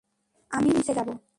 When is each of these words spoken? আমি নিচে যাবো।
আমি 0.51 0.69
নিচে 0.75 0.93
যাবো। 0.93 1.13